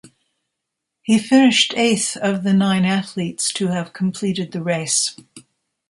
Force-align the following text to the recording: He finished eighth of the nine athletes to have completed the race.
He 1.03 1.19
finished 1.19 1.75
eighth 1.77 2.17
of 2.17 2.41
the 2.41 2.53
nine 2.53 2.85
athletes 2.85 3.53
to 3.53 3.67
have 3.67 3.93
completed 3.93 4.51
the 4.51 4.63
race. 4.63 5.15